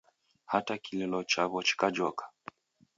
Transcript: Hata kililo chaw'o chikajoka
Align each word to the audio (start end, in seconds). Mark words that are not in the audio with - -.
Hata 0.51 0.75
kililo 0.83 1.19
chaw'o 1.31 1.59
chikajoka 1.67 2.23